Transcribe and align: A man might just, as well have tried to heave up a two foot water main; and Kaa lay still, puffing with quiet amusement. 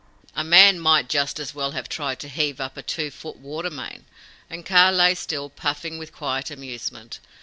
A 0.35 0.43
man 0.43 0.79
might 0.79 1.07
just, 1.09 1.39
as 1.39 1.53
well 1.53 1.73
have 1.73 1.87
tried 1.87 2.19
to 2.21 2.27
heave 2.27 2.59
up 2.59 2.75
a 2.75 2.81
two 2.81 3.11
foot 3.11 3.35
water 3.37 3.69
main; 3.69 4.05
and 4.49 4.65
Kaa 4.65 4.89
lay 4.89 5.13
still, 5.13 5.47
puffing 5.47 5.99
with 5.99 6.11
quiet 6.11 6.49
amusement. 6.49 7.19